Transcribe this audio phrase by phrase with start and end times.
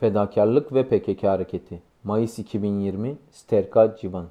[0.00, 4.26] Fedakarlık ve PKK Hareketi Mayıs 2020 Sterka Civan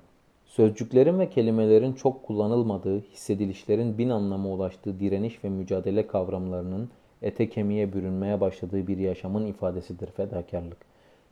[0.45, 6.89] Sözcüklerin ve kelimelerin çok kullanılmadığı, hissedilişlerin bin anlama ulaştığı direniş ve mücadele kavramlarının
[7.21, 10.77] ete kemiğe bürünmeye başladığı bir yaşamın ifadesidir fedakarlık.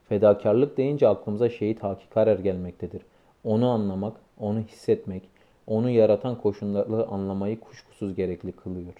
[0.10, 3.02] Fedakarlık deyince aklımıza şehit Haki Karer gelmektedir.
[3.44, 5.24] Onu anlamak, onu hissetmek,
[5.68, 8.94] onu yaratan koşulları anlamayı kuşkusuz gerekli kılıyor.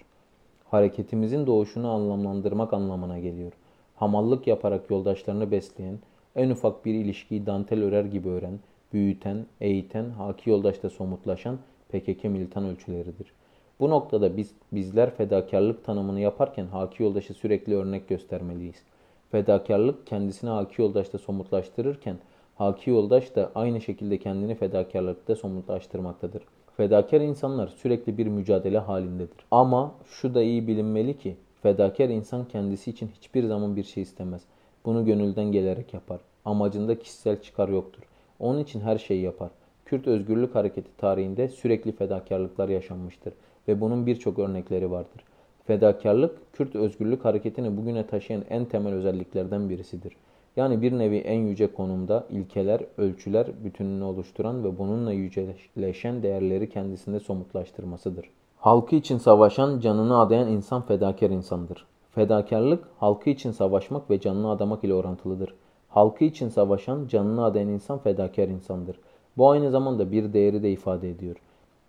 [0.70, 3.52] Hareketimizin doğuşunu anlamlandırmak anlamına geliyor
[3.98, 5.98] hamallık yaparak yoldaşlarını besleyen,
[6.36, 8.58] en ufak bir ilişkiyi dantel örer gibi ören,
[8.92, 13.32] büyüten, eğiten, haki yoldaşta somutlaşan PKK militan ölçüleridir.
[13.80, 18.82] Bu noktada biz bizler fedakarlık tanımını yaparken haki yoldaşı sürekli örnek göstermeliyiz.
[19.30, 22.16] Fedakarlık kendisini haki yoldaşta somutlaştırırken
[22.54, 26.42] haki yoldaş da aynı şekilde kendini fedakarlıkta somutlaştırmaktadır.
[26.76, 29.36] Fedakar insanlar sürekli bir mücadele halindedir.
[29.50, 34.42] Ama şu da iyi bilinmeli ki Fedakar insan kendisi için hiçbir zaman bir şey istemez.
[34.84, 36.20] Bunu gönülden gelerek yapar.
[36.44, 38.02] Amacında kişisel çıkar yoktur.
[38.38, 39.50] Onun için her şeyi yapar.
[39.84, 43.32] Kürt Özgürlük Hareketi tarihinde sürekli fedakarlıklar yaşanmıştır
[43.68, 45.24] ve bunun birçok örnekleri vardır.
[45.66, 50.16] Fedakarlık, Kürt Özgürlük Hareketi'ni bugüne taşıyan en temel özelliklerden birisidir.
[50.56, 57.20] Yani bir nevi en yüce konumda ilkeler, ölçüler bütününü oluşturan ve bununla yüceleşen değerleri kendisinde
[57.20, 58.30] somutlaştırmasıdır.
[58.60, 61.86] Halkı için savaşan, canını adayan insan fedakar insandır.
[62.10, 65.54] Fedakarlık, halkı için savaşmak ve canını adamak ile orantılıdır.
[65.88, 68.98] Halkı için savaşan, canını adayan insan fedakar insandır.
[69.36, 71.36] Bu aynı zamanda bir değeri de ifade ediyor.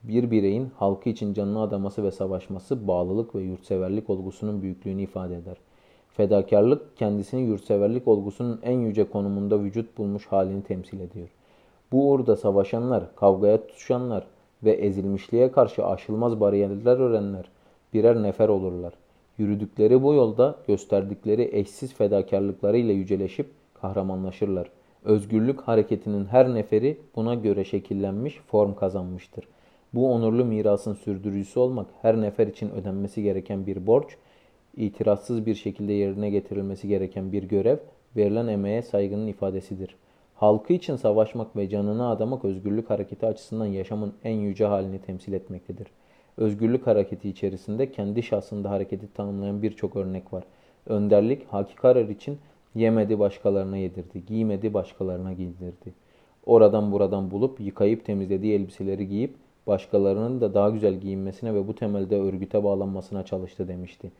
[0.04, 5.58] Bir bireyin halkı için canını adaması ve savaşması bağlılık ve yurtseverlik olgusunun büyüklüğünü ifade eder.
[6.10, 11.30] Fedakarlık kendisini yurtseverlik olgusunun en yüce konumunda vücut bulmuş halini temsil ediyor.
[11.92, 14.24] Bu uğurda savaşanlar, kavgaya tutuşanlar,
[14.64, 17.46] ve ezilmişliğe karşı aşılmaz bariyerler öğrenler
[17.94, 18.94] birer nefer olurlar.
[19.38, 23.50] Yürüdükleri bu yolda gösterdikleri eşsiz fedakarlıklarıyla yüceleşip
[23.82, 24.70] kahramanlaşırlar.
[25.06, 29.48] Özgürlük hareketinin her neferi buna göre şekillenmiş, form kazanmıştır.
[29.94, 34.18] Bu onurlu mirasın sürdürücüsü olmak her nefer için ödenmesi gereken bir borç,
[34.78, 37.78] itirazsız bir şekilde yerine getirilmesi gereken bir görev,
[38.16, 40.09] verilen emeğe saygının ifadesidir.''
[40.40, 45.88] Halkı için savaşmak ve canını adamak özgürlük hareketi açısından yaşamın en yüce halini temsil etmektedir.
[46.38, 50.44] Özgürlük hareketi içerisinde kendi şahsında hareketi tanımlayan birçok örnek var.
[50.86, 52.38] Önderlik, Haki Karar için
[52.76, 55.94] yemedi başkalarına yedirdi, giymedi başkalarına giydirdi.
[56.46, 59.36] Oradan buradan bulup yıkayıp temizlediği elbiseleri giyip
[59.68, 64.12] başkalarının da daha güzel giyinmesine ve bu temelde örgüte bağlanmasına çalıştı demişti.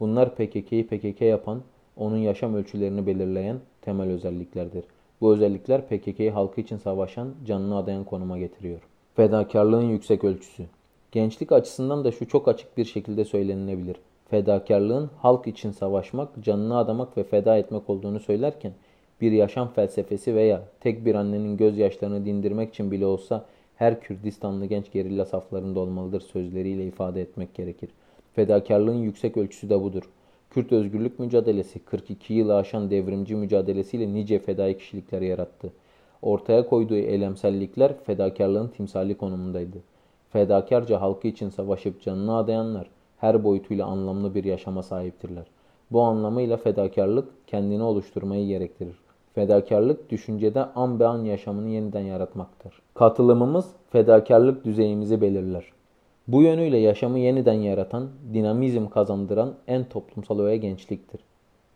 [0.00, 1.62] Bunlar PKK'yı PKK yapan,
[1.96, 4.84] onun yaşam ölçülerini belirleyen temel özelliklerdir.
[5.20, 8.80] Bu özellikler PKK'yı halkı için savaşan, canını adayan konuma getiriyor.
[9.14, 10.64] Fedakarlığın yüksek ölçüsü.
[11.12, 13.96] Gençlik açısından da şu çok açık bir şekilde söylenilebilir.
[14.30, 18.72] Fedakarlığın halk için savaşmak, canını adamak ve feda etmek olduğunu söylerken
[19.20, 23.44] bir yaşam felsefesi veya tek bir annenin gözyaşlarını dindirmek için bile olsa
[23.76, 27.90] her Kürdistanlı genç gerilla saflarında olmalıdır sözleriyle ifade etmek gerekir.
[28.34, 30.02] Fedakarlığın yüksek ölçüsü de budur.
[30.56, 35.72] Kürt özgürlük mücadelesi 42 yılı aşan devrimci mücadelesiyle nice fedai kişilikler yarattı.
[36.22, 39.76] Ortaya koyduğu eylemsellikler fedakarlığın timsali konumundaydı.
[40.30, 45.44] Fedakarca halkı için savaşıp canını adayanlar her boyutuyla anlamlı bir yaşama sahiptirler.
[45.90, 48.96] Bu anlamıyla fedakarlık kendini oluşturmayı gerektirir.
[49.34, 52.74] Fedakarlık düşüncede an be an yaşamını yeniden yaratmaktır.
[52.94, 55.64] Katılımımız fedakarlık düzeyimizi belirler.
[56.28, 61.20] Bu yönüyle yaşamı yeniden yaratan, dinamizm kazandıran en toplumsal öğe gençliktir.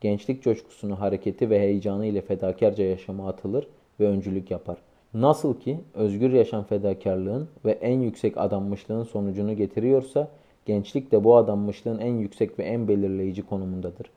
[0.00, 3.66] Gençlik coşkusunu, hareketi ve heyecanı ile fedakarca yaşama atılır
[4.00, 4.78] ve öncülük yapar.
[5.15, 10.28] Nasıl ki özgür yaşam fedakarlığın ve en yüksek adanmışlığın sonucunu getiriyorsa,
[10.67, 14.11] gençlik de bu adanmışlığın en yüksek ve en belirleyici konumundadır.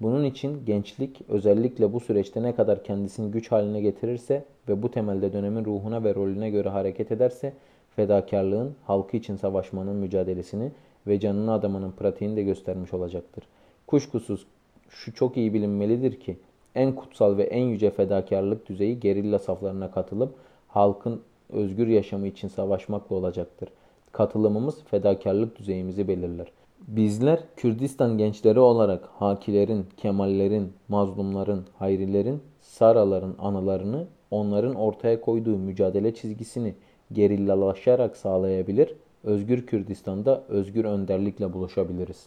[0.00, 5.32] Bunun için gençlik özellikle bu süreçte ne kadar kendisini güç haline getirirse ve bu temelde
[5.32, 7.52] dönemin ruhuna ve rolüne göre hareket ederse
[7.96, 10.72] fedakarlığın, halkı için savaşmanın mücadelesini
[11.06, 13.44] ve canını adamanın pratiğini de göstermiş olacaktır.
[13.86, 14.46] Kuşkusuz
[14.88, 16.36] şu çok iyi bilinmelidir ki
[16.74, 20.34] en kutsal ve en yüce fedakarlık düzeyi gerilla saflarına katılıp
[20.68, 21.20] halkın
[21.52, 23.68] özgür yaşamı için savaşmakla olacaktır.
[24.12, 26.46] Katılımımız fedakarlık düzeyimizi belirler.
[26.88, 36.74] Bizler Kürdistan gençleri olarak Hakilerin, Kemallerin, Mazlumların, Hayrilerin, Saraların anılarını, onların ortaya koyduğu mücadele çizgisini
[37.12, 38.94] gerillalaşarak sağlayabilir,
[39.24, 42.26] özgür Kürdistan'da özgür önderlikle buluşabiliriz.